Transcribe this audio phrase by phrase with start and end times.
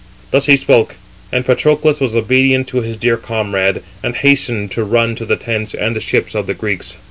[0.31, 0.95] Thus he spoke,
[1.31, 5.75] and Patroclus was obedient to his dear comrade, and hastened to run to the tents
[5.75, 6.95] and ships of the Greeks.